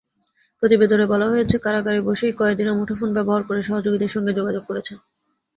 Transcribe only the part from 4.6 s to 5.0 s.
করেছেন।